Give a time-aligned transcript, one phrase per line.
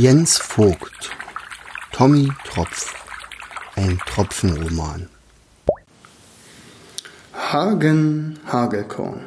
[0.00, 1.10] Jens Vogt
[1.90, 2.94] Tommy Tropf
[3.74, 5.08] Ein Tropfenroman
[7.34, 9.22] Hagen Hagelkorn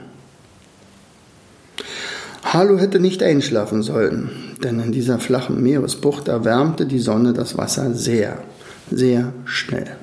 [2.45, 4.29] Harlow hätte nicht einschlafen sollen,
[4.63, 8.37] denn in dieser flachen Meeresbucht erwärmte die Sonne das Wasser sehr,
[8.89, 9.97] sehr schnell.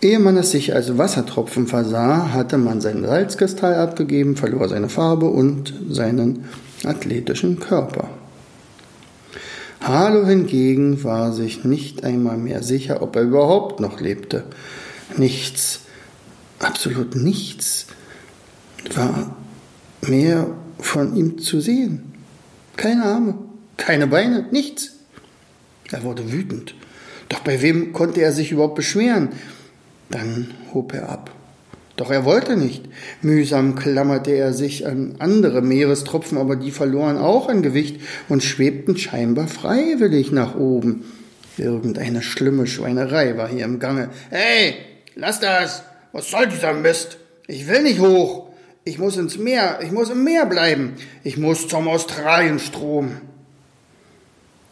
[0.00, 5.26] Ehe man es sich als Wassertropfen versah, hatte man sein Salzkristall abgegeben, verlor seine Farbe
[5.26, 6.46] und seinen
[6.82, 8.08] athletischen Körper.
[9.80, 14.44] Harlow hingegen war sich nicht einmal mehr sicher, ob er überhaupt noch lebte.
[15.16, 15.80] Nichts,
[16.58, 17.86] absolut nichts
[18.94, 19.36] war
[20.02, 20.46] mehr
[20.78, 22.14] von ihm zu sehen.
[22.76, 23.38] Keine Arme,
[23.76, 24.92] keine Beine, nichts.
[25.90, 26.74] Er wurde wütend.
[27.28, 29.30] Doch bei wem konnte er sich überhaupt beschweren?
[30.10, 31.30] Dann hob er ab.
[31.98, 32.84] Doch er wollte nicht.
[33.22, 38.96] Mühsam klammerte er sich an andere Meerestropfen, aber die verloren auch an Gewicht und schwebten
[38.96, 41.04] scheinbar freiwillig nach oben.
[41.56, 44.10] Irgendeine schlimme Schweinerei war hier im Gange.
[44.30, 44.76] Hey,
[45.16, 45.82] lass das!
[46.12, 47.18] Was soll dieser Mist?
[47.48, 48.48] Ich will nicht hoch.
[48.84, 49.80] Ich muss ins Meer.
[49.82, 50.94] Ich muss im Meer bleiben.
[51.24, 53.10] Ich muss zum Australienstrom.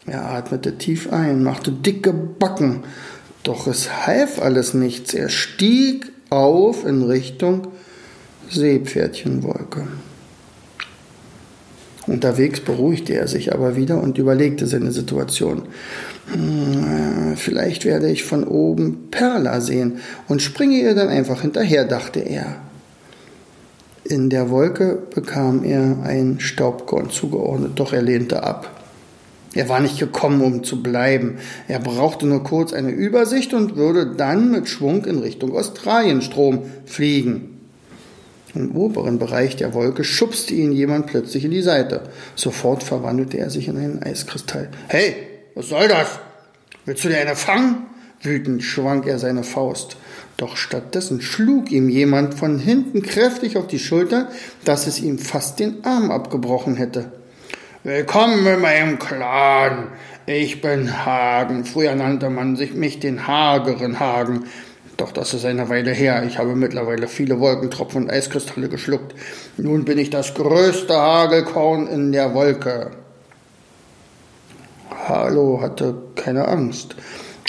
[0.05, 2.83] Er atmete tief ein, machte dicke Backen
[3.47, 5.13] doch es half alles nichts.
[5.13, 7.67] Er stieg auf in Richtung
[8.49, 9.87] Seepferdchenwolke.
[12.07, 15.63] Unterwegs beruhigte er sich aber wieder und überlegte seine Situation.
[16.31, 22.21] Hm, vielleicht werde ich von oben Perla sehen und springe ihr dann einfach hinterher, dachte
[22.21, 22.61] er.
[24.05, 28.86] In der Wolke bekam er ein Staubkorn zugeordnet, doch er lehnte ab.
[29.53, 31.39] Er war nicht gekommen, um zu bleiben.
[31.67, 37.57] Er brauchte nur kurz eine Übersicht und würde dann mit Schwung in Richtung Australienstrom fliegen.
[38.53, 42.03] Im oberen Bereich der Wolke schubste ihn jemand plötzlich in die Seite.
[42.35, 44.69] Sofort verwandelte er sich in einen Eiskristall.
[44.87, 45.15] Hey,
[45.53, 46.19] was soll das?
[46.85, 47.87] Willst du dir eine fangen?
[48.21, 49.97] Wütend schwang er seine Faust.
[50.37, 54.29] Doch stattdessen schlug ihm jemand von hinten kräftig auf die Schulter,
[54.65, 57.11] dass es ihm fast den Arm abgebrochen hätte.
[57.87, 59.87] Willkommen in meinem Clan.
[60.25, 61.63] Ich bin Hagen.
[61.63, 64.43] Früher nannte man sich mich den hageren Hagen.
[64.97, 66.25] Doch das ist eine Weile her.
[66.27, 69.15] Ich habe mittlerweile viele Wolkentropfen und Eiskristalle geschluckt.
[69.55, 72.91] Nun bin ich das größte Hagelkorn in der Wolke.
[75.07, 76.97] Harlow hatte keine Angst.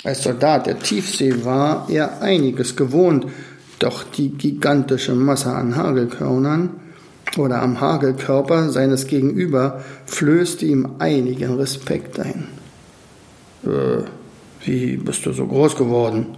[0.05, 3.25] Als Soldat der Tiefsee war er einiges gewohnt,
[3.79, 6.79] doch die gigantische Masse an Hagelkörnern
[7.37, 12.47] oder am Hagelkörper seines Gegenüber flößte ihm einigen Respekt ein.
[13.63, 14.03] Äh,
[14.65, 16.37] wie bist du so groß geworden?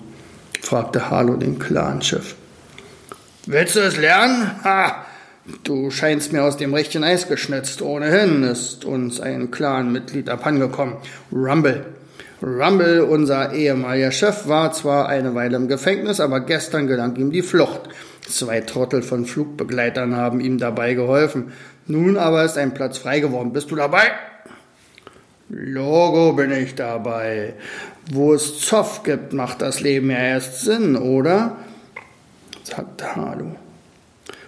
[0.61, 2.35] fragte Harlow den Clanchef.
[3.45, 4.51] Willst du es lernen?
[4.63, 5.05] Ha!
[5.63, 7.81] Du scheinst mir aus dem rechten Eis geschnitzt.
[7.81, 10.97] Ohnehin ist uns ein Clanmitglied abhandengekommen.
[11.31, 11.85] Rumble.
[12.43, 17.41] Rumble, unser ehemaliger Chef, war zwar eine Weile im Gefängnis, aber gestern gelang ihm die
[17.41, 17.89] Flucht.
[18.31, 21.51] Zwei Trottel von Flugbegleitern haben ihm dabei geholfen.
[21.85, 23.53] Nun aber ist ein Platz frei geworden.
[23.53, 24.11] Bist du dabei?
[25.49, 27.53] Logo bin ich dabei.
[28.09, 31.57] Wo es Zoff gibt, macht das Leben ja erst Sinn, oder?
[32.63, 33.55] sagte Halu.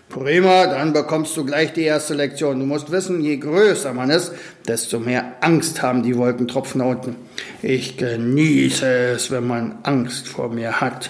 [0.08, 2.60] Prima, dann bekommst du gleich die erste Lektion.
[2.60, 4.32] Du musst wissen, je größer man ist,
[4.68, 7.16] desto mehr Angst haben die Wolkentropfen da unten.
[7.62, 11.10] Ich genieße es, wenn man Angst vor mir hat.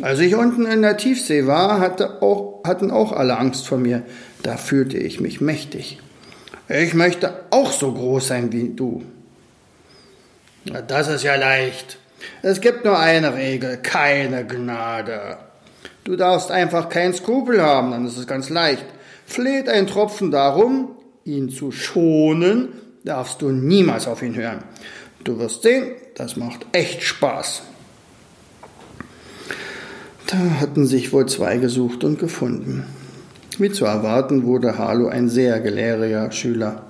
[0.00, 4.02] Als ich unten in der Tiefsee war, hatte auch, hatten auch alle Angst vor mir.
[4.42, 5.98] Da fühlte ich mich mächtig.
[6.68, 9.02] Ich möchte auch so groß sein wie du.
[10.64, 11.98] Na, das ist ja leicht.
[12.40, 15.36] Es gibt nur eine Regel, keine Gnade.
[16.04, 18.84] Du darfst einfach keinen Skrupel haben, dann ist es ganz leicht.
[19.26, 22.68] Fleht ein Tropfen darum, ihn zu schonen,
[23.04, 24.64] darfst du niemals auf ihn hören.
[25.24, 27.62] Du wirst sehen, das macht echt Spaß.
[30.32, 32.84] Da hatten sich wohl zwei gesucht und gefunden.
[33.58, 36.84] Wie zu erwarten wurde Harlow ein sehr gelehriger Schüler.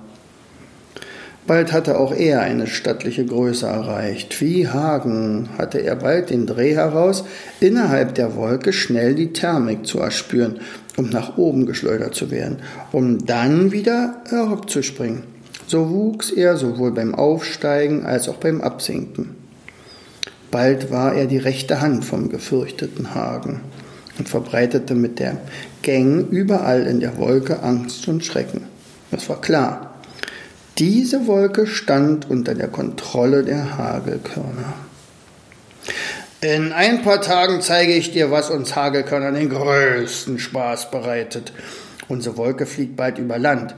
[1.45, 4.39] Bald hatte auch er eine stattliche Größe erreicht.
[4.39, 7.25] Wie Hagen hatte er bald den Dreh heraus,
[7.59, 10.61] innerhalb der Wolke schnell die Thermik zu erspüren,
[10.95, 12.59] um nach oben geschleudert zu werden,
[12.93, 15.23] um dann wieder herabzuspringen.
[15.67, 19.42] So wuchs er sowohl beim Aufsteigen als auch beim Absinken.
[20.53, 23.61] Bald war er die rechte Hand vom gefürchteten Hagen
[24.19, 25.37] und verbreitete mit der
[25.81, 28.67] Gang überall in der Wolke Angst und Schrecken.
[29.09, 29.95] Es war klar,
[30.77, 34.75] diese Wolke stand unter der Kontrolle der Hagelkörner.
[36.41, 41.51] In ein paar Tagen zeige ich dir, was uns Hagelkörner den größten Spaß bereitet.
[42.07, 43.73] Unsere Wolke fliegt bald über Land.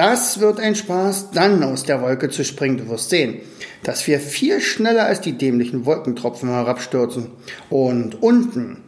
[0.00, 2.78] Das wird ein Spaß, dann aus der Wolke zu springen.
[2.78, 3.42] Du wirst sehen,
[3.82, 7.26] dass wir viel schneller als die dämlichen Wolkentropfen herabstürzen.
[7.68, 8.78] Und unten,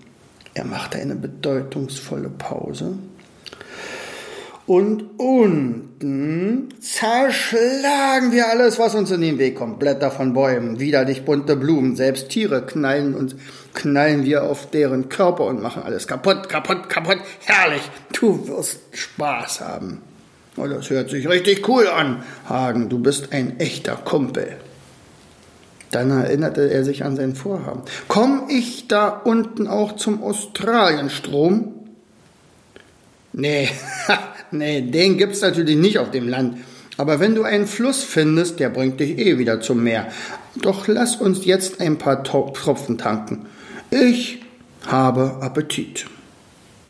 [0.55, 2.94] er machte eine bedeutungsvolle Pause,
[4.64, 9.81] und unten zerschlagen wir alles, was uns in den Weg kommt.
[9.81, 13.37] Blätter von Bäumen, widerlich bunte Blumen, selbst Tiere knallen und
[13.75, 17.19] knallen wir auf deren Körper und machen alles kaputt, kaputt, kaputt.
[17.44, 17.82] Herrlich,
[18.19, 20.00] du wirst Spaß haben.
[20.56, 24.56] Oh, das hört sich richtig cool an, Hagen, du bist ein echter Kumpel.
[25.90, 27.82] Dann erinnerte er sich an sein Vorhaben.
[28.08, 31.75] Komm ich da unten auch zum Australienstrom?
[33.32, 33.69] Nee,
[34.50, 36.58] nee, den gibt's natürlich nicht auf dem Land.
[36.98, 40.08] Aber wenn du einen Fluss findest, der bringt dich eh wieder zum Meer.
[40.56, 43.46] Doch lass uns jetzt ein paar Tropfen tanken.
[43.90, 44.43] Ich
[44.87, 46.06] habe Appetit.